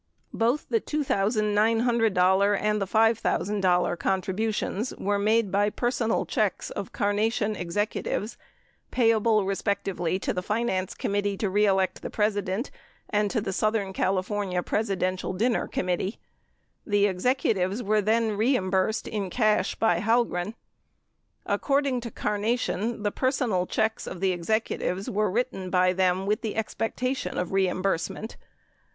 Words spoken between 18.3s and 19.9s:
reimbursed in cash